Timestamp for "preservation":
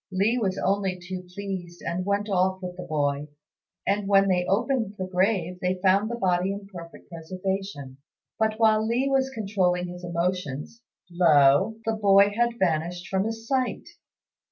7.11-7.97